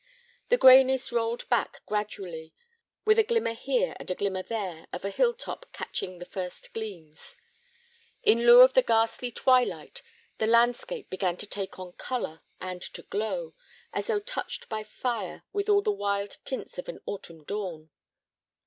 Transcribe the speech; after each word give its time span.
The 0.49 0.57
grayness 0.57 1.11
rolled 1.11 1.47
back 1.47 1.83
gradually, 1.85 2.55
with 3.05 3.19
a 3.19 3.23
glimmer 3.23 3.53
here 3.53 3.95
and 3.99 4.09
a 4.09 4.15
glimmer 4.15 4.41
there 4.41 4.87
of 4.91 5.05
a 5.05 5.11
hill 5.11 5.31
top 5.31 5.67
catching 5.73 6.17
the 6.17 6.25
first 6.25 6.73
gleams. 6.73 7.37
In 8.23 8.47
lieu 8.47 8.61
of 8.61 8.73
the 8.73 8.81
ghastly 8.81 9.29
twilight 9.29 10.01
the 10.39 10.47
landscape 10.47 11.11
began 11.11 11.37
to 11.37 11.45
take 11.45 11.77
on 11.77 11.91
color, 11.93 12.41
and 12.59 12.81
to 12.81 13.03
glow, 13.03 13.53
as 13.93 14.07
though 14.07 14.19
touched 14.19 14.67
by 14.69 14.81
fire, 14.83 15.43
with 15.53 15.69
all 15.69 15.83
the 15.83 15.91
wild 15.91 16.39
tints 16.45 16.79
of 16.79 16.89
an 16.89 16.99
autumn 17.05 17.43
dawn. 17.43 17.91